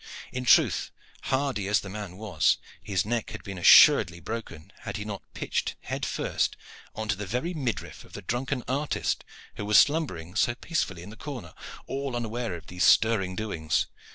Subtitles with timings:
[0.31, 0.89] In truth,
[1.25, 5.75] hardy as the man was, his neck had been assuredly broken had he not pitched
[5.81, 6.57] head first
[6.95, 9.23] on the very midriff of the drunken artist,
[9.57, 11.53] who was slumbering so peacefully in the corner,
[11.85, 13.85] all unaware of these stirring doings.